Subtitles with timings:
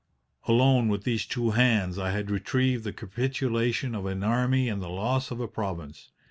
[0.47, 4.89] Alone, with these two hands, I had retrieved the capitulation of an army and the
[4.89, 6.09] loss of a province.